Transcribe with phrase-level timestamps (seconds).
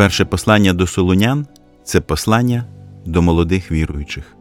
[0.00, 1.46] Перше послання до Солунян
[1.84, 2.64] це послання
[3.06, 4.36] до молодих віруючих.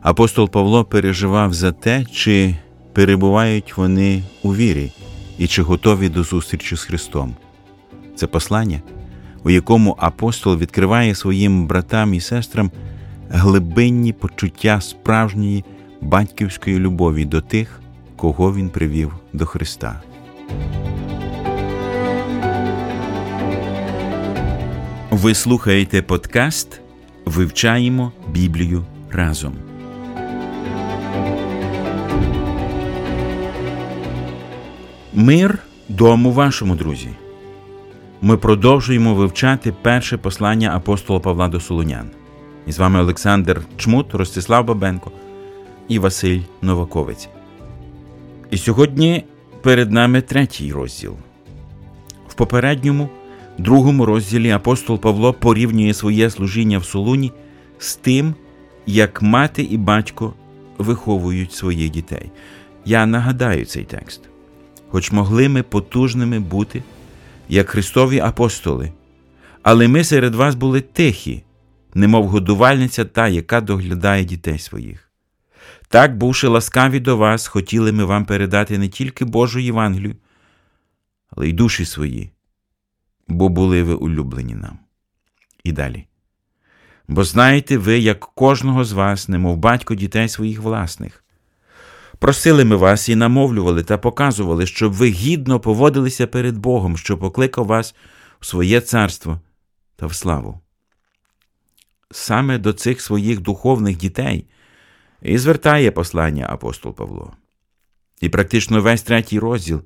[0.00, 2.56] Апостол Павло переживав за те, чи
[2.92, 4.92] перебувають вони у вірі
[5.38, 7.34] і чи готові до зустрічі з Христом.
[8.16, 8.80] Це послання,
[9.44, 12.70] у якому апостол відкриває своїм братам і сестрам
[13.30, 15.64] глибинні почуття справжньої
[16.00, 17.80] батьківської любові до тих,
[18.16, 20.02] кого він привів до Христа.
[25.12, 26.80] Ви слухаєте подкаст
[27.24, 29.54] Вивчаємо Біблію разом.
[35.14, 37.08] Мир дому вашому друзі.
[38.20, 42.10] Ми продовжуємо вивчати перше послання апостола Павла до Солонян.
[42.66, 45.12] І з вами Олександр Чмут, Ростислав Бабенко
[45.88, 47.28] і Василь Новаковець.
[48.50, 49.24] І сьогодні
[49.62, 51.16] перед нами третій розділ.
[52.28, 53.08] В попередньому
[53.58, 57.32] другому розділі апостол Павло порівнює своє служіння в Солуні
[57.78, 58.34] з тим,
[58.86, 60.34] як мати і батько
[60.78, 62.30] виховують своїх дітей.
[62.84, 64.20] Я нагадаю цей текст.
[64.88, 66.82] Хоч могли ми потужними бути,
[67.48, 68.92] як Христові апостоли,
[69.62, 71.44] але ми серед вас були тихі,
[71.94, 75.08] немов годувальниця та, яка доглядає дітей своїх.
[75.88, 80.16] Так, бувши ласкаві до вас, хотіли ми вам передати не тільки Божу Євангелію,
[81.30, 82.30] але й душі свої,
[83.32, 84.78] бо були ви улюблені нам.
[85.64, 86.06] І далі.
[87.08, 91.24] Бо знаєте ви, як кожного з вас, немов батько дітей своїх власних.
[92.18, 97.66] Просили ми вас і намовлювали та показували, щоб ви гідно поводилися перед Богом, що покликав
[97.66, 97.94] вас
[98.40, 99.40] в своє царство
[99.96, 100.60] та в славу.
[102.10, 104.46] Саме до цих своїх духовних дітей
[105.22, 107.32] і звертає послання апостол Павло.
[108.20, 109.82] І практично весь третій розділ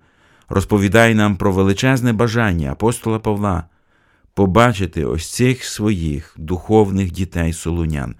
[0.48, 3.64] розповідає нам про величезне бажання апостола Павла
[4.34, 8.14] побачити ось цих своїх духовних дітей солунян.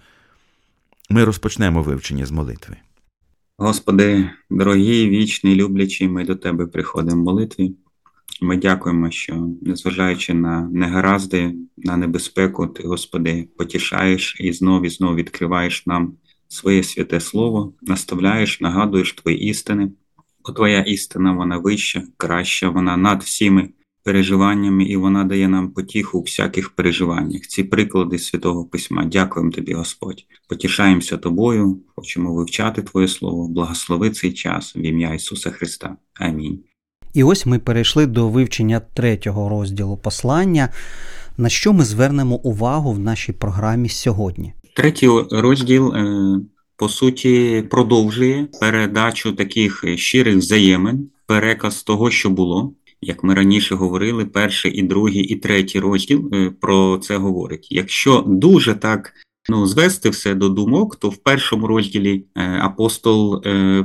[1.11, 2.77] Ми розпочнемо вивчення з молитви.
[3.59, 7.75] Господи, дорогий, вічний, люблячий, ми до Тебе приходимо в молитві.
[8.42, 15.15] Ми дякуємо, що, незважаючи на негаразди, на небезпеку, Ти, Господи, потішаєш і знов і знов
[15.15, 16.13] відкриваєш нам
[16.48, 19.91] своє святе Слово, наставляєш, нагадуєш Твої істини.
[20.46, 23.68] Бо Твоя істина, вона вища, краща, вона над всіми
[24.02, 27.42] переживаннями, і вона дає нам потіху у всяких переживаннях.
[27.42, 29.05] Ці приклади Святого Письма.
[29.05, 30.24] Дякуємо Тобі, Господь.
[30.48, 35.96] Потішаємося Тобою, хочемо вивчати Твоє Слово, благослови цей час в ім'я Ісуса Христа.
[36.14, 36.58] Амінь.
[37.14, 40.68] І ось ми перейшли до вивчення третього розділу послання,
[41.39, 44.52] на що ми звернемо увагу в нашій програмі сьогодні.
[44.77, 46.40] Третій розділ, е,
[46.77, 52.73] по суті, продовжує передачу таких щирих взаємин, переказ того, що було.
[53.01, 57.69] Як ми раніше говорили, перший і другий, і третій розділ е, про це говорить.
[57.70, 59.13] Якщо дуже так
[59.48, 63.42] ну, звести все до думок, то в першому розділі е, апостол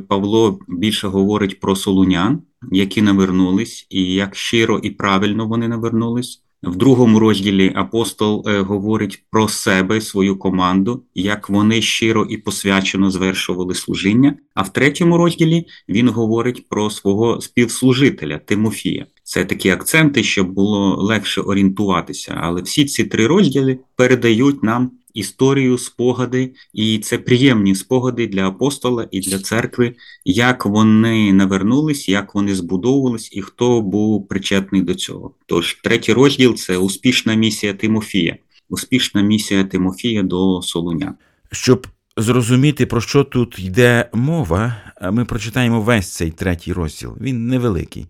[0.07, 2.41] Павло більше говорить про солунян,
[2.71, 6.41] які навернулись, і як щиро і правильно вони навернулись.
[6.63, 13.11] В другому розділі апостол е, говорить про себе, свою команду, як вони щиро і посвячено
[13.11, 14.35] звершували служіння.
[14.53, 19.05] А в третьому розділі він говорить про свого співслужителя Тимофія.
[19.23, 22.37] Це такі акценти, щоб було легше орієнтуватися.
[22.41, 29.07] Але всі ці три розділи передають нам історію, спогади, і це приємні спогади для апостола
[29.11, 29.95] і для церкви,
[30.25, 35.35] як вони навернулись, як вони збудовувались і хто був причетний до цього.
[35.45, 38.37] Тож третій розділ це успішна місія Тимофія,
[38.69, 41.13] успішна місія Тимофія до Солуня.
[41.51, 44.75] Щоб зрозуміти, про що тут йде мова,
[45.11, 47.17] ми прочитаємо весь цей третій розділ.
[47.21, 48.07] Він невеликий,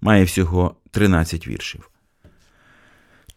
[0.00, 1.90] має всього 13 віршів.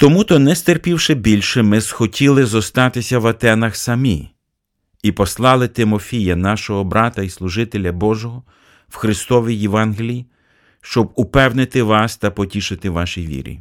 [0.01, 4.29] Тому то, не стерпівши більше, ми схотіли зостатися в Атенах самі
[5.03, 8.43] і послали Тимофія, нашого брата і служителя Божого,
[8.89, 10.25] в Христовій Євангелії,
[10.81, 13.59] щоб упевнити вас та потішити вашій вірі,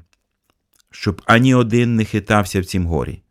[0.91, 3.23] щоб ані один не хитався в цім горі.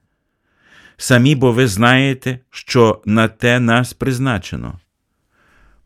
[0.97, 4.79] Самі бо ви знаєте, що на те нас призначено.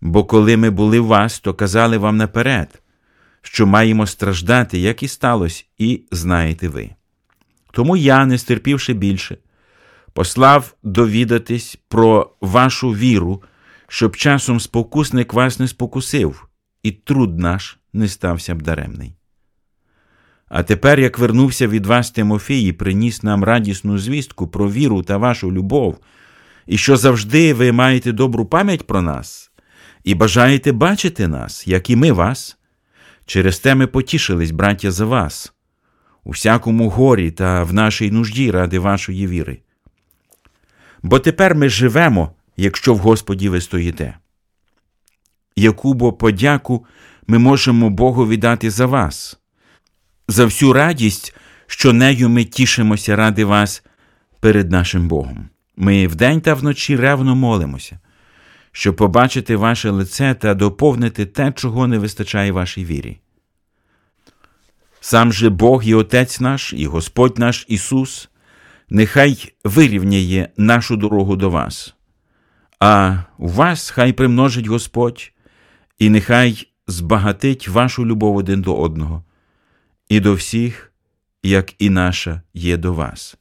[0.02, 2.82] Бо коли ми були в вас, то казали вам наперед,
[3.42, 6.90] що маємо страждати, як і сталося, і знаєте ви.
[7.74, 9.38] Тому я, не стерпівши більше,
[10.14, 13.44] послав довідатись про вашу віру,
[13.88, 16.48] щоб часом спокусник вас не спокусив,
[16.84, 19.16] і труд наш не стався б даремний.
[20.48, 25.18] А тепер, як вернувся від вас Тимофій і приніс нам радісну звістку про віру та
[25.18, 26.00] вашу любов,
[26.66, 29.52] і що завжди ви маєте добру пам'ять про нас
[30.04, 32.58] і бажаєте бачити нас, як і ми вас,
[33.26, 35.54] через те ми потішились, браття, за вас
[36.24, 39.60] у всякому горі та в нашій нужді ради вашої віри.
[41.04, 44.18] Бо тепер ми живемо, якщо в Господі ви стоїте.
[45.56, 46.86] Яку бо подяку
[47.28, 49.40] ми можемо Богу віддати за вас,
[50.28, 51.36] за всю радість,
[51.68, 53.84] що нею ми тішимося ради вас
[54.40, 55.50] перед нашим Богом.
[55.78, 58.00] Ми вдень та вночі ревно молимося,
[58.72, 63.20] щоб побачити ваше лице та доповнити те, чого не вистачає вашій вірі.
[65.06, 68.30] Сам же Бог і Отець наш, і Господь наш Ісус,
[68.90, 71.96] нехай вирівняє нашу дорогу до вас,
[72.80, 75.32] а у вас хай примножить Господь,
[76.00, 79.24] і нехай збагатить вашу любов один до одного,
[80.10, 80.94] і до всіх,
[81.44, 83.38] як і наша є до вас.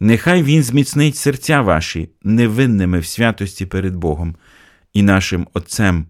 [0.00, 4.36] Нехай Він зміцнить серця ваші невинними в святості перед Богом
[4.92, 6.06] і нашим Отцем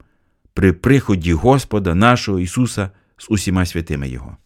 [0.54, 4.36] при приході Господа нашого Ісуса з усіма святими Його.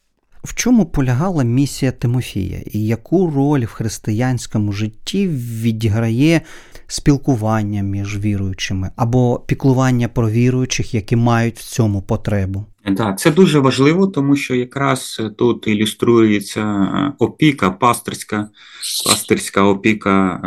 [0.44, 5.28] В чому полягала місія Тимофія і яку роль в християнському житті
[5.62, 6.40] відіграє
[6.86, 12.64] спілкування між віруючими або піклування про віруючих, які мають в цьому потребу?
[12.96, 16.88] Так, це дуже важливо, тому що якраз тут ілюструється
[17.18, 18.48] опіка, пастирська,
[19.06, 20.40] пастирська опіка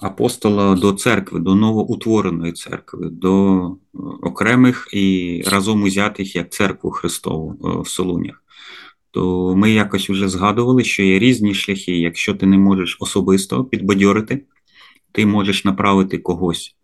[0.00, 3.76] апостола до церкви, до новоутвореної церкви, до
[4.22, 8.41] окремих і разом узятих як церкву Христову в Солунях
[9.12, 11.96] то ми якось вже згадували, що є різні шляхи.
[11.96, 14.44] Якщо ти не можеш особисто підбадьорити,
[15.12, 16.76] ти можеш направити когось.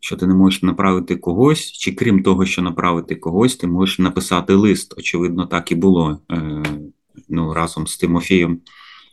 [0.00, 4.54] Що ти не можеш направити когось, чи крім того, що направити когось, ти можеш написати
[4.54, 4.94] лист.
[4.98, 6.62] Очевидно, так і було е,
[7.28, 8.60] ну, разом з Тимофієм.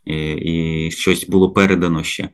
[0.07, 2.29] Е, і щось було передано ще.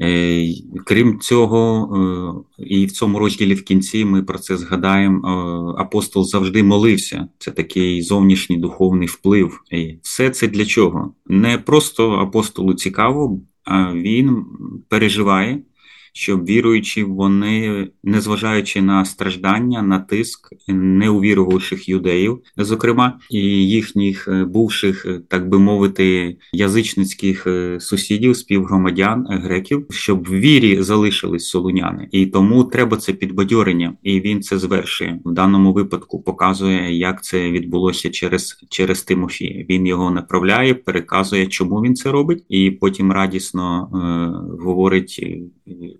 [0.00, 0.48] Е,
[0.86, 5.74] крім цього, е, і в цьому розділі в кінці ми про це згадаємо.
[5.78, 7.28] Апостол завжди молився.
[7.38, 9.60] Це такий зовнішній духовний вплив.
[9.72, 11.14] І Все це для чого?
[11.26, 14.44] Не просто апостолу цікаво, а він
[14.88, 15.62] переживає
[16.12, 25.06] щоб віруючі, вони, незважаючи на страждання, на тиск неувірувавших юдеїв, зокрема, і їхніх е, бувших,
[25.06, 32.26] е, так би мовити, язичницьких е, сусідів, співгромадян греків, щоб в вірі залишились солуняни, і
[32.26, 36.22] тому треба це підбадьорення, і він це звершує в даному випадку.
[36.22, 39.64] Показує, як це відбулося через через Тимофія.
[39.68, 45.26] Він його направляє, переказує, чому він це робить, і потім радісно е, говорить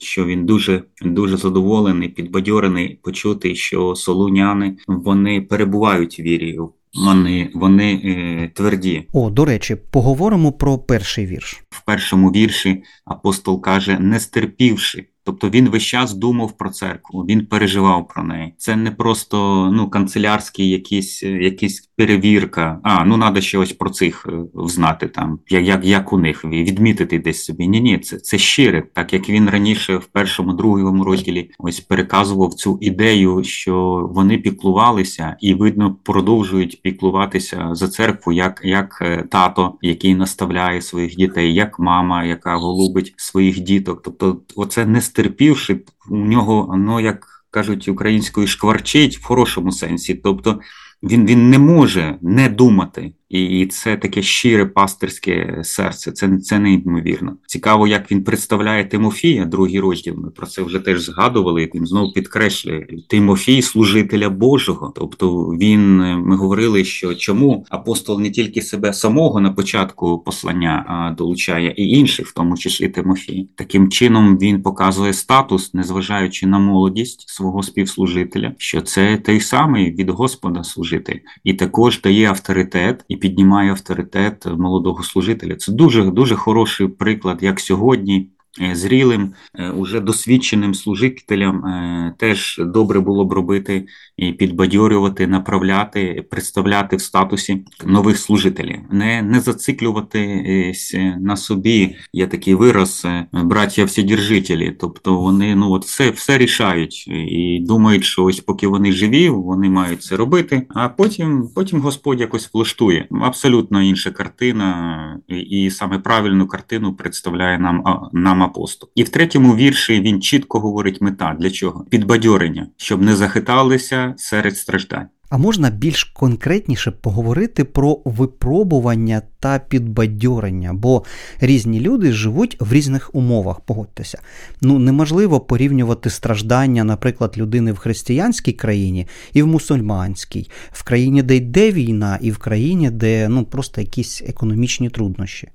[0.00, 6.58] що він дуже дуже задоволений, підбадьорений почути, що солуняни вони перебувають в вірі.
[6.94, 9.06] Вони вони е, тверді.
[9.12, 11.62] О, до речі, поговоримо про перший вірш.
[11.70, 17.46] В першому вірші апостол каже: не стерпівши Тобто він весь час думав про церкву, він
[17.46, 18.54] переживав про неї.
[18.56, 22.80] Це не просто ну канцелярський якісь якісь перевірка.
[22.82, 24.32] А ну треба ще ось про цих е,
[24.66, 27.68] знати там, як як, як у них відмітити десь собі.
[27.68, 32.54] Ні, ні, це це щире, так як він раніше в першому, другому розділі ось переказував
[32.54, 39.74] цю ідею, що вони піклувалися і видно продовжують піклуватися за церкву, як як е, тато,
[39.82, 44.02] який наставляє своїх дітей, як мама, яка голубить своїх діток.
[44.02, 45.80] Тобто, оце не стерпівши,
[46.10, 50.14] у нього, ну як кажуть українською, шкварчить в хорошому сенсі.
[50.14, 50.60] Тобто
[51.02, 56.12] він він не може не думати і це таке щире пастирське серце.
[56.12, 57.36] Це це неймовірно.
[57.46, 60.14] Цікаво, як він представляє Тимофія, другий розділ.
[60.16, 61.70] Ми про це вже теж згадували.
[61.74, 64.92] Він знову підкреслює Тимофій, служителя Божого.
[64.96, 71.14] Тобто він ми говорили, що чому апостол не тільки себе самого на початку послання а
[71.14, 73.48] долучає і інших, в тому числі Тимофій.
[73.54, 80.10] Таким чином він показує статус, незважаючи на молодість свого співслужителя, що це той самий від
[80.10, 85.56] Господа служитель, і також дає авторитет і піднімає авторитет молодого служителя.
[85.56, 88.28] Це дуже дуже хороший приклад, як сьогодні.
[88.58, 96.26] Е, зрілим, е, уже досвідченим служителям е, теж добре було б робити і підбадьорювати, направляти,
[96.30, 101.96] представляти в статусі нових служителів, не не зациклюватись на собі.
[102.12, 108.24] Є такий вираз браття вседержителі, тобто вони ну от все все рішають і думають, що
[108.24, 110.66] ось поки вони живі, вони мають це робити.
[110.68, 113.08] А потім потім Господь якось влаштує.
[113.22, 118.90] Абсолютно інша картина, і, і саме правильну картину представляє нам нам сам апостол.
[118.94, 121.84] І в третьому вірші він чітко говорить мета для чого?
[121.90, 125.08] Підбадьорення, щоб не захиталися серед страждань.
[125.30, 131.04] А можна більш конкретніше поговорити про випробування та підбадьорення, бо
[131.40, 134.18] різні люди живуть в різних умовах, погодьтеся.
[134.60, 141.36] Ну неможливо порівнювати страждання, наприклад, людини в християнській країні і в мусульманській, в країні, де
[141.36, 145.48] йде війна, і в країні, де ну просто якісь економічні труднощі.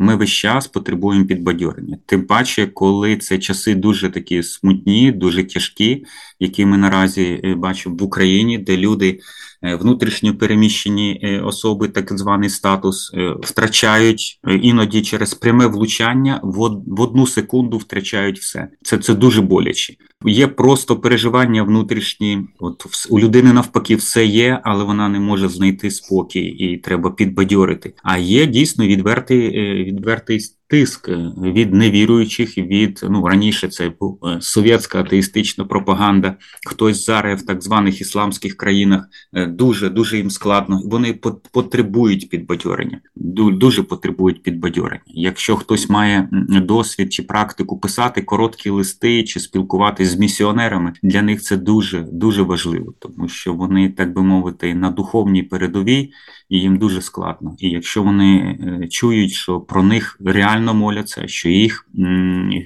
[0.00, 1.98] Ми весь час потребуємо підбадьорення.
[2.06, 6.04] Тим паче, коли це часи дуже такі смутні, дуже тяжкі,
[6.40, 9.20] які ми наразі е, бачимо в Україні, де люди
[9.62, 17.26] внутрішньо переміщені е, особи, так званий статус, е, втрачають іноді через пряме влучання в одну
[17.26, 18.68] секунду втрачають все.
[18.82, 19.94] Це це дуже боляче.
[20.26, 22.40] Є просто переживання внутрішні.
[22.58, 27.94] От у людини навпаки, все є, але вона не може знайти спокій і треба підбадьорити.
[28.02, 29.50] А є дійсно відвертий
[29.84, 31.08] відвертий тиск
[31.42, 36.36] від невіруючих, від ну раніше це був совєтська атеїстична пропаганда.
[36.66, 39.08] Хтось зараз в так званих ісламських країнах
[39.48, 40.82] дуже дуже їм складно.
[40.84, 41.12] Вони
[41.52, 45.02] потребують підбадьорення, дуже потребують підбадьорення.
[45.06, 46.28] Якщо хтось має
[46.62, 52.42] досвід чи практику писати короткі листи чи спілкуватись з місіонерами, для них це дуже дуже
[52.42, 56.12] важливо, тому що вони, так би мовити, на духовній передовій
[56.48, 57.56] і їм дуже складно.
[57.58, 58.36] І якщо вони
[58.82, 61.86] е, чують, що про них реально моляться, що їх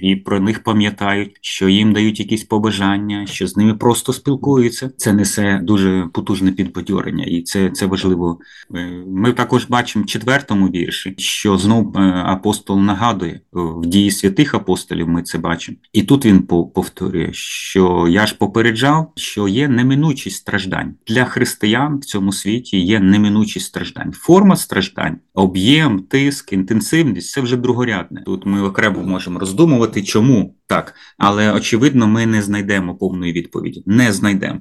[0.01, 5.13] і про них пам'ятають, що їм дають якісь побажання, що з ними просто спілкуються, це
[5.13, 8.39] несе дуже потужне підбадьорення, і це це важливо.
[8.75, 14.53] Е, ми також бачимо в четвертому вірші, що знов е, апостол нагадує в дії святих
[14.53, 15.09] апостолів.
[15.09, 16.41] Ми це бачимо, і тут він
[16.75, 22.79] повторює, що я ж попереджав, що є неминучість страждань для християн в цьому світі.
[22.79, 24.11] Є неминучість страждань.
[24.11, 28.23] Форма страждань, об'єм, тиск, інтенсивність це вже другорядне.
[28.25, 33.83] Тут ми окремо можемо роздумувати, чому так, але очевидно, ми не знайдемо повної відповіді.
[33.85, 34.59] Не знайдемо.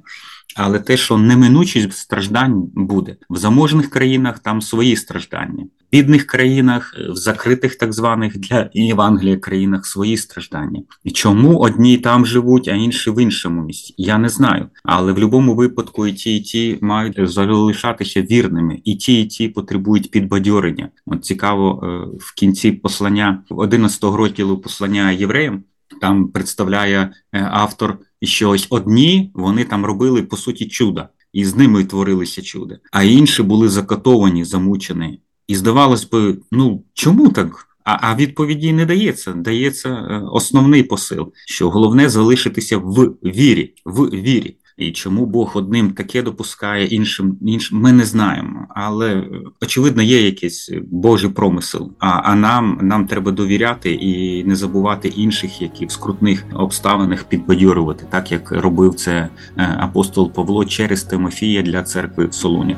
[0.57, 6.95] Але те, що неминучість страждань буде в заможних країнах, там свої страждання, в бідних країнах,
[7.11, 10.83] в закритих так званих для Євангелія країнах свої страждання.
[11.05, 13.95] І чому одні там живуть, а інші в іншому місці?
[13.97, 14.69] Я не знаю.
[14.85, 19.49] Але в будь-якому випадку і ті, і ті мають залишатися вірними, і ті, і ті
[19.49, 20.89] потребують підбадьорення.
[21.07, 25.65] От цікаво е, в кінці послання 11 розділу послання євреям.
[26.01, 31.57] Там представляє е, автор, що ось одні вони там робили по суті чуда, і з
[31.57, 35.21] ними творилися чуда, а інші були закатовані, замучені.
[35.47, 37.69] І здавалось би, ну чому так?
[37.85, 39.33] А а відповіді не дається.
[39.33, 44.57] Дається е, основний посил, що головне залишитися в вірі, в вірі.
[44.77, 48.67] І чому Бог одним таке допускає, іншим іншим ми не знаємо.
[48.69, 49.25] Але
[49.63, 51.93] очевидно, є якийсь Божий промисел.
[51.99, 58.05] А а нам нам треба довіряти і не забувати інших, які в скрутних обставинах підбадьорювати,
[58.11, 62.77] так як робив це е, апостол Павло через Тимофія для церкви в Солуні.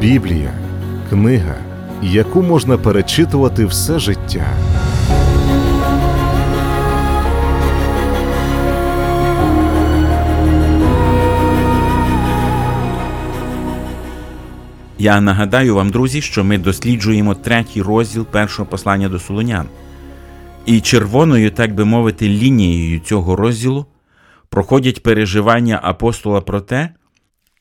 [0.00, 0.52] Біблія
[1.10, 1.54] книга,
[2.02, 4.67] яку можна перечитувати все життя.
[15.00, 19.68] Я нагадаю вам, друзі, що ми досліджуємо третій розділ першого послання до Солонян.
[20.66, 23.86] І червоною, так би мовити, лінією цього розділу
[24.48, 26.90] проходять переживання апостола про те,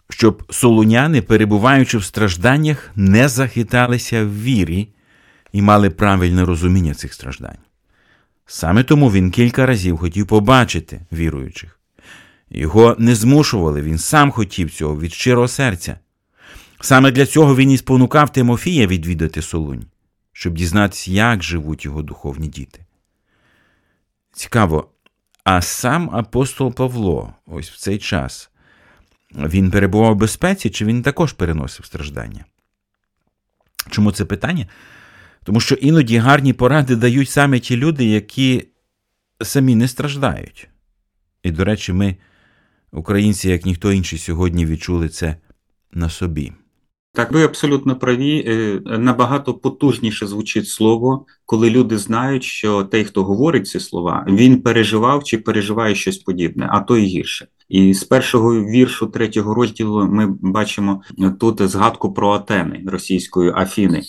[0.09, 4.87] щоб солуняни, перебуваючи в стражданнях, не захиталися в вірі
[5.51, 7.57] і мали правильне розуміння цих страждань.
[8.45, 11.79] Саме тому він кілька разів хотів побачити віруючих.
[12.49, 15.99] Його не змушували, він сам хотів цього від щирого серця.
[16.81, 19.85] Саме для цього він і спонукав Тимофія відвідати Солунь,
[20.33, 22.85] щоб дізнатися, як живуть його духовні діти.
[24.33, 24.89] Цікаво,
[25.43, 28.49] а сам апостол Павло, ось в цей час,
[29.35, 32.45] він перебував в безпеці, чи він також переносив страждання?
[33.89, 34.67] Чому це питання?
[35.43, 38.67] Тому що іноді гарні поради дають саме ті люди, які
[39.41, 40.69] самі не страждають.
[41.43, 42.17] І, до речі, ми,
[42.91, 45.35] українці, як ніхто інший, сьогодні відчули це
[45.91, 46.53] на собі.
[47.17, 48.43] Так, ви абсолютно праві.
[48.47, 54.61] Е, набагато потужніше звучить слово, коли люди знають, що той, хто говорить ці слова, він
[54.61, 57.47] переживав чи переживає щось подібне, а то й гірше.
[57.69, 61.01] І з першого віршу третього розділу ми бачимо
[61.39, 64.03] тут згадку про Атени російської Афіни.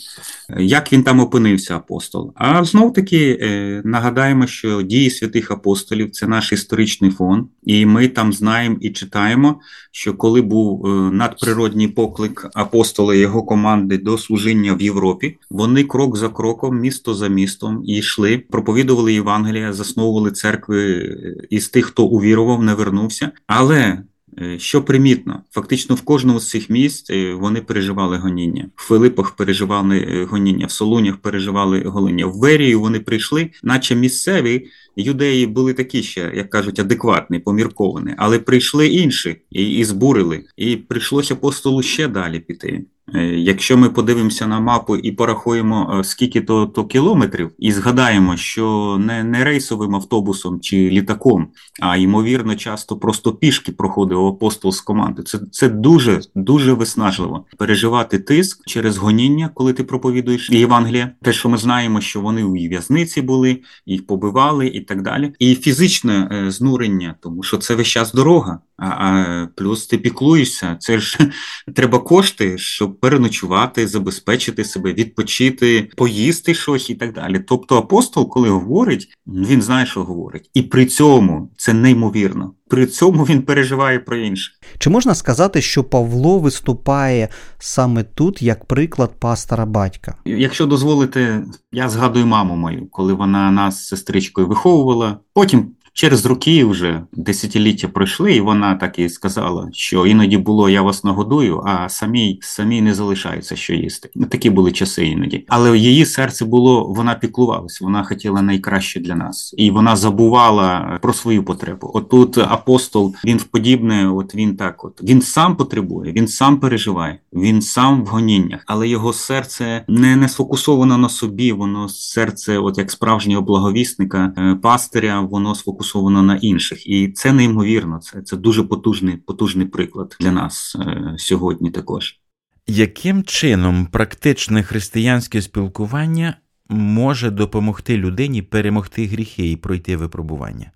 [0.58, 2.32] Як він там опинився, апостол?
[2.34, 8.08] А знов таки е, нагадаємо, що дії святих апостолів це наш історичний фон, і ми
[8.08, 9.60] там знаємо і читаємо,
[9.92, 15.84] що коли був е, надприродній поклик апостола і його команди до служіння в Європі, вони
[15.84, 22.04] крок за кроком, місто за містом йшли, проповідували Євангелія, засновували церкви е, із тих, хто
[22.04, 23.30] увірував, не вернувся.
[23.48, 24.02] Але
[24.42, 28.70] Е, що примітно, фактично в кожному з цих міст е, вони переживали гоніння.
[28.76, 32.26] В Филипах переживали е, гоніння, в Солунях переживали гоніння.
[32.26, 38.38] В Верію вони прийшли, наче місцеві юдеї були такі ще, як кажуть, адекватні, помірковані, але
[38.38, 40.44] прийшли інші і, і збурили.
[40.56, 42.84] І прийшлося апостолу ще далі піти.
[43.14, 48.36] Е, якщо ми подивимося на мапу і порахуємо, е, скільки то то кілометрів, і згадаємо,
[48.36, 51.48] що не не рейсовим автобусом чи літаком,
[51.80, 55.22] а ймовірно, часто просто пішки проходив апостол з команди.
[55.22, 61.10] Це це дуже дуже виснажливо переживати тиск через гоніння, коли ти проповідуєш Євангелія.
[61.22, 65.32] Те, що ми знаємо, що вони у в'язниці були, їх побивали і так далі.
[65.38, 68.60] І фізичне е, знурення, тому що це весь час дорога.
[68.78, 70.76] А, а плюс ти піклуєшся.
[70.80, 71.18] Це ж
[71.74, 77.38] треба кошти, щоб переночувати, забезпечити себе, відпочити, поїсти щось і так далі.
[77.38, 82.54] Тобто апостол, коли говорить, він знає, що говорить, і при цьому це неймовірно.
[82.68, 84.52] При цьому він переживає про інше.
[84.78, 90.14] Чи можна сказати, що Павло виступає саме тут як приклад пастора батька?
[90.24, 95.18] Якщо дозволите, я згадую маму мою, коли вона нас з сестричкою виховувала.
[95.34, 100.82] Потім Через роки вже десятиліття пройшли, і вона так і сказала, що іноді було я
[100.82, 104.10] вас нагодую, а самій самій не залишається що їсти.
[104.14, 105.44] Ну, такі були часи іноді.
[105.48, 111.12] Але її серце було, вона піклувалася, вона хотіла найкраще для нас, і вона забувала про
[111.12, 111.90] свою потребу.
[111.94, 117.62] Отут апостол він подібне, от він так, от він сам потребує, він сам переживає, він
[117.62, 121.52] сам в гоніннях, але його серце не не сфокусовано на собі.
[121.52, 127.32] Воно серце, от як справжнього благовісника, е, пастиря, воно сфокусовано сфокусовано на інших, і це
[127.32, 127.98] неймовірно.
[127.98, 131.70] Це це дуже потужний потужний приклад для нас е, сьогодні.
[131.70, 132.20] Також
[132.66, 136.36] яким чином практичне християнське спілкування
[136.68, 140.70] може допомогти людині перемогти гріхи і пройти випробування?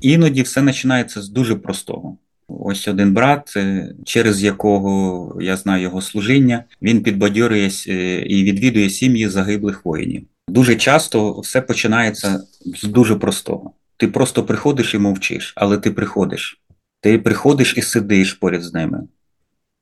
[0.00, 2.16] Іноді все починається з дуже простого.
[2.48, 8.90] Ось один брат, е, через якого я знаю його служіння, він підбадьорює е, і відвідує
[8.90, 10.22] сім'ї загиблих воїнів.
[10.48, 12.42] Дуже часто все починається
[12.82, 13.72] з дуже простого.
[14.02, 16.62] Ти просто приходиш і мовчиш, але ти приходиш.
[17.00, 19.02] Ти приходиш і сидиш поряд з ними.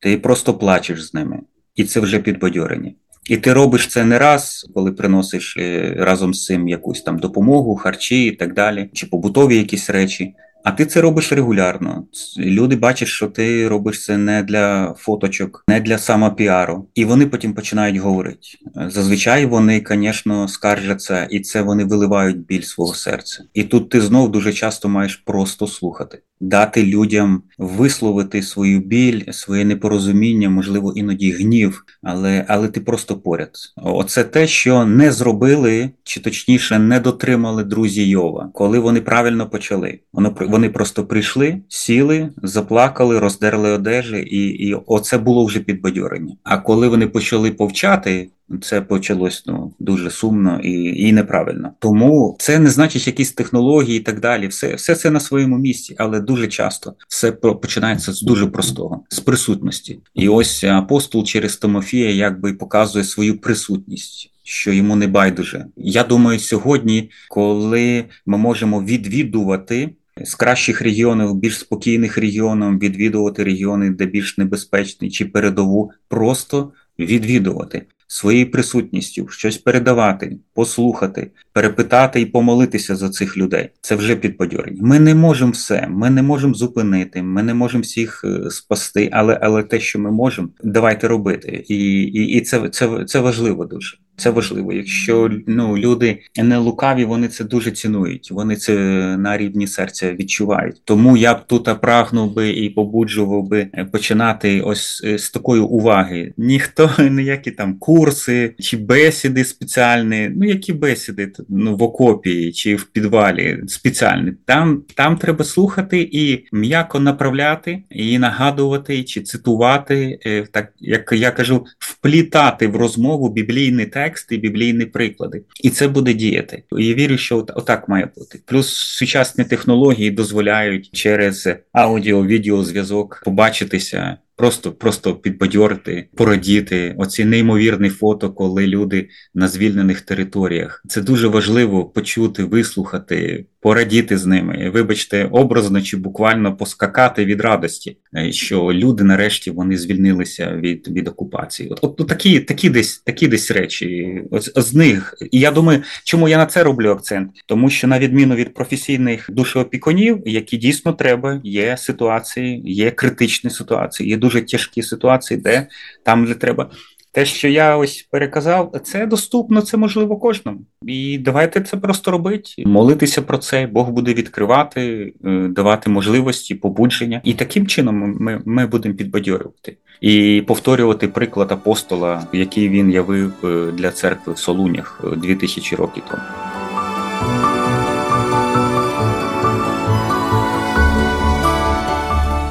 [0.00, 1.40] Ти просто плачеш з ними.
[1.74, 2.92] І це вже підбадьорення.
[3.24, 7.76] І ти робиш це не раз, коли приносиш е, разом з цим якусь там допомогу,
[7.76, 10.34] харчі і так далі, чи побутові якісь речі.
[10.64, 12.04] А ти це робиш регулярно.
[12.38, 16.88] Люди бачать, що ти робиш це не для фоточок, не для самопіару.
[16.94, 18.40] І вони потім починають говорити.
[18.86, 23.44] Зазвичай вони, звісно, скаржаться, і це вони виливають біль свого серця.
[23.54, 29.64] І тут ти знов дуже часто маєш просто слухати, дати людям висловити свою біль, своє
[29.64, 33.50] непорозуміння, можливо, іноді гнів, але але ти просто поряд.
[33.76, 40.00] Оце те, що не зробили, чи точніше не дотримали друзі Йова, коли вони правильно почали.
[40.12, 46.36] Воно вони просто прийшли, сіли, заплакали, роздерли одежі, і і оце було вже підбадьорення.
[46.44, 48.30] А коли вони почали повчати,
[48.62, 51.72] це почалось ну дуже сумно і і неправильно.
[51.78, 54.46] Тому це не значить якісь технології і так далі.
[54.46, 59.20] Все все це на своєму місці, але дуже часто все починається з дуже простого, з
[59.20, 60.00] присутності.
[60.14, 64.30] І ось апостол через Тимофія якби показує свою присутність.
[64.44, 65.66] Що йому не байдуже.
[65.76, 69.90] Я думаю, сьогодні, коли ми можемо відвідувати
[70.24, 77.86] з кращих регіонів, більш спокійних регіонів, відвідувати регіони, де більш небезпечні, чи передову, просто відвідувати
[78.12, 83.68] своєю присутністю, щось передавати, послухати, перепитати і помолитися за цих людей.
[83.80, 84.78] Це вже підбадьорення.
[84.82, 89.38] Ми не можемо все, ми не можемо зупинити, ми не можемо всіх е, спасти, але
[89.42, 91.64] але те, що ми можемо, давайте робити.
[91.68, 93.96] І і, і це, це, це важливо дуже.
[94.20, 94.72] Це важливо.
[94.72, 98.30] Якщо ну люди не лукаві, вони це дуже цінують.
[98.30, 98.74] Вони це
[99.16, 100.82] на рівні серця відчувають.
[100.84, 106.32] Тому я б тут прагнув би і побуджував би починати ось е, з такої уваги.
[106.36, 110.30] Ніхто ніякі там курси чи бесіди спеціальні.
[110.36, 114.32] Ну які бесіди ну в окопі чи в підвалі спеціальні.
[114.44, 121.30] Там там треба слухати і м'яко направляти, і нагадувати, чи цитувати, е, так як я
[121.30, 126.62] кажу, вплітати в розмову біблійний текст тексти, біблійні приклади, і це буде діяти.
[126.72, 128.40] Я вірю, що отак має бути.
[128.46, 136.94] Плюс сучасні технології дозволяють через аудіо, відеозв'язок побачитися просто просто підбадьорити, порадіти.
[136.98, 140.82] Оці неймовірні фото, коли люди на звільнених територіях.
[140.88, 144.70] Це дуже важливо почути, вислухати, порадіти з ними.
[144.74, 151.08] Вибачте, образно чи буквально поскакати від радості, е, що люди нарешті вони звільнилися від від
[151.08, 151.68] окупації.
[151.68, 154.22] От, от такі такі десь такі десь речі.
[154.30, 155.14] Ось з них.
[155.30, 157.30] І я думаю, чому я на це роблю акцент?
[157.46, 164.10] Тому що на відміну від професійних душеопікунів, які дійсно треба, є ситуації, є критичні ситуації,
[164.10, 165.66] є дуже тяжкі ситуації, де
[166.02, 166.70] там де треба.
[167.12, 170.60] Те, що я ось переказав, це доступно, це можливо кожному.
[170.86, 173.66] І давайте це просто робити, молитися про це.
[173.66, 177.20] Бог буде відкривати, е, давати можливості, побудження.
[177.24, 183.72] І таким чином ми ми будемо підбадьорювати і повторювати приклад апостола, який він явив е,
[183.72, 186.22] для церкви в Солунях 2000 е, років тому.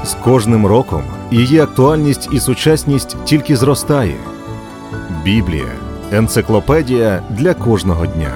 [0.03, 4.15] З кожним роком її актуальність і сучасність тільки зростає.
[5.23, 5.71] Біблія
[6.11, 8.31] енциклопедія для кожного дня.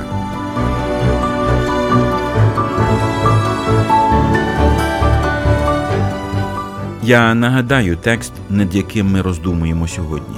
[7.03, 10.37] Я нагадаю текст, над яким ми роздумуємо сьогодні.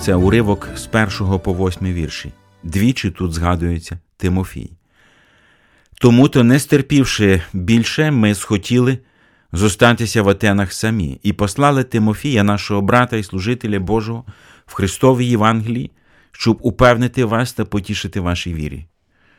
[0.00, 2.32] Це уривок з першого по восьмий вірші.
[2.62, 4.70] Двічі тут згадується Тимофій.
[6.00, 8.98] Тому то, не стерпівши більше, ми схотіли
[9.52, 14.24] зостатися в Атенах самі і послали Тимофія, нашого брата і служителя Божого,
[14.66, 15.90] в Христовій Євангелії,
[16.32, 18.86] щоб упевнити вас та потішити вашій вірі,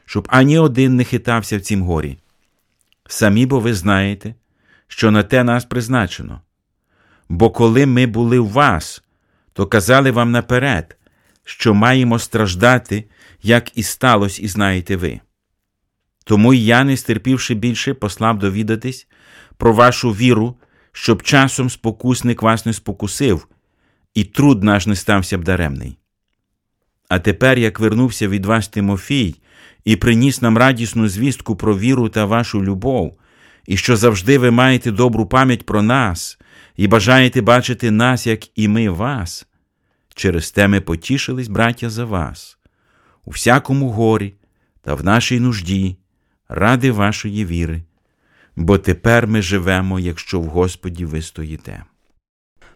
[0.06, 2.18] щоб ані один не хитався в цім горі.
[3.08, 4.36] Самі бо ви знаєте,
[4.88, 6.42] що на те нас призначено.
[7.30, 9.04] Бо коли ми були у вас,
[9.54, 10.98] то казали вам наперед,
[11.44, 13.06] що маємо страждати,
[13.44, 15.20] як і сталося, і знаєте ви.
[16.24, 19.08] Тому й я, не стерпівши більше, послав довідатись
[19.58, 20.56] про вашу віру,
[20.92, 23.48] щоб часом спокусник вас не спокусив,
[24.18, 25.98] і труд наш не стався б даремний.
[27.10, 29.36] А тепер, як вернувся від вас Тимофій
[29.86, 33.18] і приніс нам радісну звістку про віру та вашу любов,
[33.68, 36.40] і що завжди ви маєте добру пам'ять про нас
[36.76, 39.48] і бажаєте бачити нас, як і ми вас,
[40.16, 42.58] через те ми потішились, браття, за вас,
[43.26, 44.34] у всякому горі
[44.82, 45.98] та в нашій нужді,
[46.50, 47.84] ради вашої віри,
[48.56, 51.84] бо тепер ми живемо, якщо в Господі ви стоїте.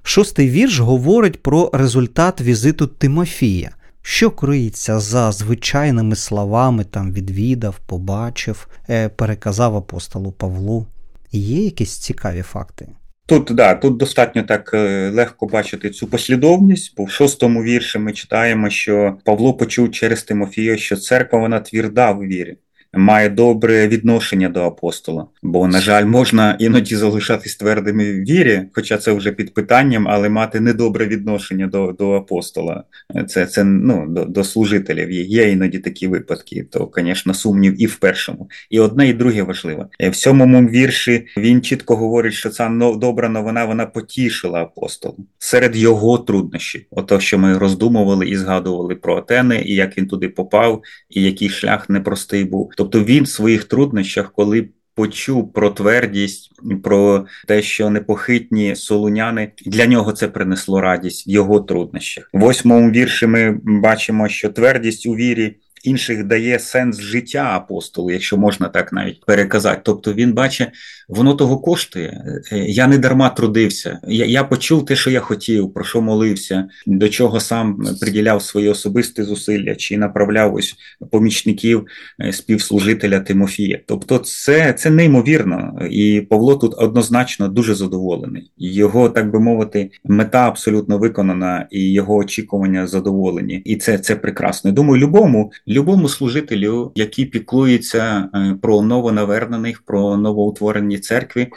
[0.04, 8.68] Шостий вірш говорить про результат візиту Тимофія, що криється за звичайними словами, там відвідав, побачив,
[8.90, 10.88] е, переказав апостолу Павлу.
[11.32, 12.88] Є якісь цікаві факти?
[13.26, 18.14] Тут да, тут достатньо так е, легко бачити цю послідовність, бо в шостому вірші ми
[18.14, 22.58] читаємо, що Павло почув через Тимофія, що церква вона твірда в вірі
[22.94, 25.26] має добре відношення до апостола.
[25.44, 30.30] Бо, на жаль, можна іноді залишатись твердими в вірі, хоча це вже під питанням, але
[30.30, 32.84] мати недобре відношення до до апостола.
[33.28, 35.12] Це це ну, до до служителів.
[35.12, 38.50] Є іноді такі випадки, то, звісно, сумнів і в першому.
[38.70, 39.88] І одне, і друге важливо.
[40.00, 45.76] Е, в сьомому вірші він чітко говорить, що ця добра новина вона потішила апостола серед
[45.76, 46.82] його труднощів.
[46.92, 51.50] Ото, що ми роздумували і згадували про Атени, і як він туди попав, і який
[51.50, 52.72] шлях непростий був.
[52.82, 56.52] Тобто він в своїх труднощах, коли почув про твердість,
[56.84, 62.30] про те, що непохитні солуняни для нього це принесло радість в його труднощах.
[62.34, 68.38] В восьмому вірші ми бачимо, що твердість у вірі інших дає сенс життя апостолу, якщо
[68.38, 69.82] можна так навіть переказати.
[69.84, 70.70] Тобто він бачить,
[71.10, 72.24] воно того коштує.
[72.52, 74.00] Е, я не дарма трудився.
[74.08, 78.70] Я я почув те, що я хотів, про що молився, до чого сам приділяв свої
[78.70, 80.76] особисті зусилля чи направляв ось
[81.12, 81.86] помічників
[82.22, 83.80] е, співслужителя Тимофія.
[83.86, 88.52] Тобто, це це неймовірно, і Павло тут однозначно дуже задоволений.
[88.58, 93.62] Його, так би мовити, мета абсолютно виконана, і його очікування задоволені.
[93.65, 94.72] І це це прекрасно.
[94.72, 101.48] Думаю, любому любому служителю, який піклується е, про новонавернених, про новоутворені церкви,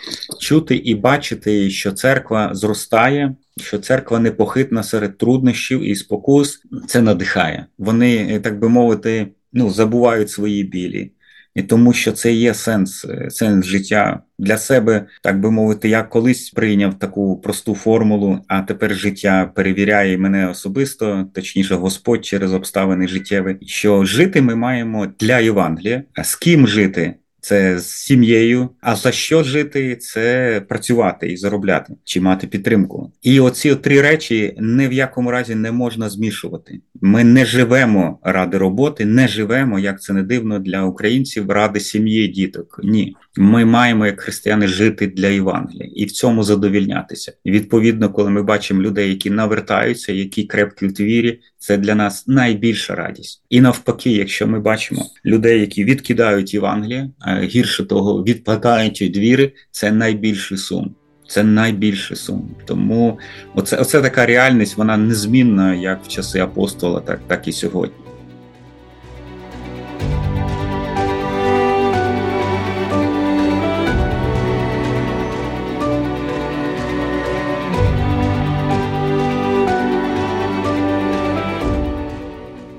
[0.40, 3.36] чути і бачити, що церква зростає.
[3.60, 7.66] Що церква непохитна серед труднощів і спокус, це надихає.
[7.78, 11.10] Вони, е, так би мовити, ну забувають свої білі
[11.54, 16.02] і тому, що це є сенс, е, сенс життя для себе, так би мовити, я
[16.02, 23.08] колись прийняв таку просту формулу, а тепер життя перевіряє мене особисто, точніше, Господь через обставини
[23.08, 27.14] життєві, що жити ми маємо для Євангелія, а з ким жити
[27.44, 28.68] це з сім'єю.
[28.80, 29.96] А за що жити?
[29.96, 33.12] Це працювати і заробляти чи мати підтримку.
[33.22, 36.80] І оці три речі ні в якому разі не можна змішувати.
[37.00, 42.28] Ми не живемо ради роботи, не живемо, як це не дивно для українців, ради сім'ї,
[42.28, 42.80] діток.
[42.82, 47.32] Ні, ми маємо як християни жити для Євангелія і в цьому задовільнятися.
[47.46, 52.94] Відповідно, коли ми бачимо людей, які навертаються, які крепкі в вірі, це для нас найбільша
[52.94, 53.42] радість.
[53.50, 57.10] І навпаки, якщо ми бачимо людей, які відкидають Євангелія,
[57.42, 60.94] гірше того, відпадають від віри, це найбільший сум.
[61.28, 62.56] Це найбільший сум.
[62.64, 63.18] Тому
[63.54, 68.03] оце, оце така реальність, вона незмінна як в часи апостола, так, так і сьогодні.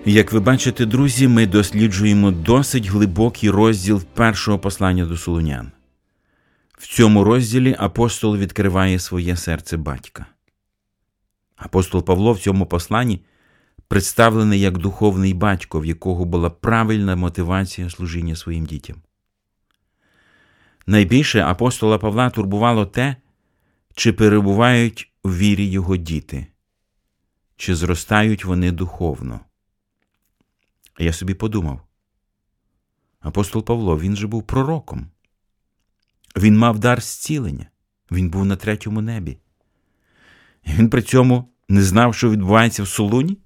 [0.07, 5.71] Як ви бачите, друзі, ми досліджуємо досить глибокий розділ першого послання до Солунян.
[6.77, 10.25] В цьому розділі апостол відкриває своє серце батька.
[11.55, 13.25] Апостол Павло в цьому посланні
[13.87, 18.97] представлений як духовний батько, в якого була правильна мотивація служіння своїм дітям.
[20.87, 23.15] Найбільше апостола Павла турбувало те,
[23.95, 26.47] чи перебувають у вірі його діти,
[27.57, 29.39] чи зростають вони духовно.
[30.99, 31.81] Я собі подумав.
[33.19, 35.07] Апостол Павло, він же був пророком.
[36.37, 37.67] Він мав дар зцілення,
[38.11, 39.37] він був на третьому небі.
[40.63, 43.37] І Він при цьому не знав, що відбувається в Солуні.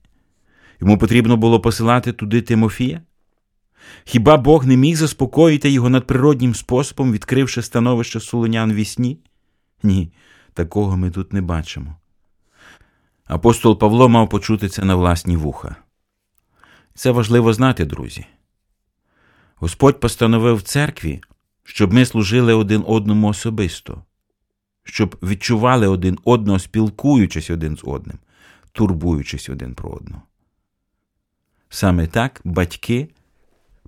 [0.82, 3.02] Йому потрібно було посилати туди Тимофія.
[4.04, 9.20] Хіба Бог не міг заспокоїти його надприроднім способом, відкривши становище солонян вісні?
[9.84, 10.14] Ні,
[10.54, 11.96] такого ми тут не бачимо.
[13.26, 15.76] Апостол Павло мав почути це на власні вуха.
[17.00, 18.26] Це важливо знати, друзі.
[19.56, 21.22] Господь постановив в церкві,
[21.64, 24.04] щоб ми служили один одному особисто,
[24.84, 28.18] щоб відчували один одного, спілкуючись один з одним,
[28.72, 30.22] турбуючись один про одного.
[31.70, 33.10] Саме так батьки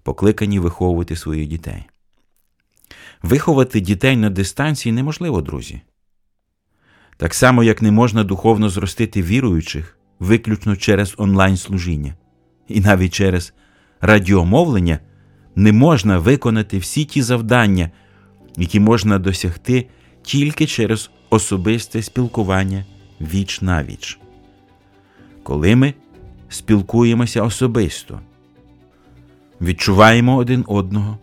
[0.04, 1.84] покликані виховувати своїх дітей.
[3.22, 5.82] Виховати дітей на дистанції неможливо, друзі.
[7.18, 12.16] Так само, як не можна духовно зростити віруючих виключно через онлайн служіння
[12.72, 13.54] і навіть через
[14.02, 15.00] радіомовлення
[15.56, 17.92] не можна виконати всі ті завдання,
[18.58, 19.88] які можна досягти
[20.22, 22.86] тільки через особисте спілкування
[23.22, 24.20] віч на віч.
[25.44, 25.94] Коли ми
[26.50, 28.20] спілкуємося особисто,
[29.62, 31.18] відчуваємо один одного,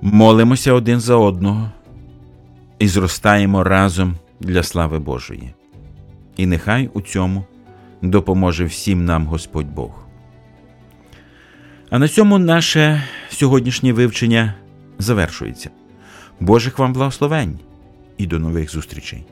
[0.00, 1.70] молимося один за одного
[2.78, 5.54] і зростаємо разом для слави Божої.
[6.36, 7.44] І нехай у цьому
[8.02, 10.07] допоможе всім нам Господь Бог.
[11.90, 14.54] А на цьому наше сьогоднішнє вивчення
[14.98, 15.70] завершується.
[16.40, 17.58] Божих вам благословень
[18.18, 19.24] і до нових зустрічей!